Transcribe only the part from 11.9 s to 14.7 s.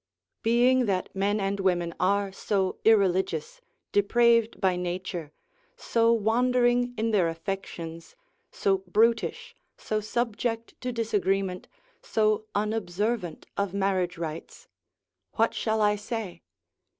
so unobservant of marriage rites,